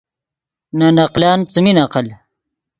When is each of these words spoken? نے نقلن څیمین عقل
نے 0.77 0.87
نقلن 0.97 1.39
څیمین 1.51 1.77
عقل 1.85 2.05